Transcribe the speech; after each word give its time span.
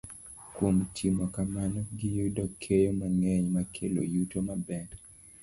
Kuom 0.53 0.77
timo 0.95 1.25
kamano, 1.35 1.79
giyudo 1.97 2.43
keyo 2.61 2.91
mang'eny 2.99 3.45
makelo 3.55 4.01
yuto 4.13 4.37
maber. 4.47 4.89